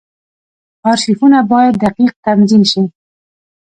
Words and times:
ارشیفونه 0.91 1.39
باید 1.51 1.75
دقیق 1.85 2.11
تنظیم 2.25 2.63
شي. 2.71 2.81